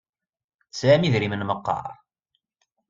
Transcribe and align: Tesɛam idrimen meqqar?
Tesɛam 0.69 1.03
idrimen 1.07 1.45
meqqar? 1.45 1.87